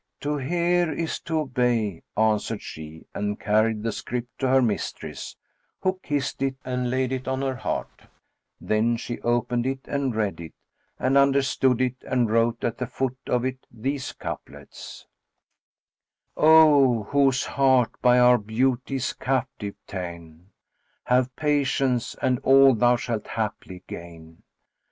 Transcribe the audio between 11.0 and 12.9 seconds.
understood it and wrote at the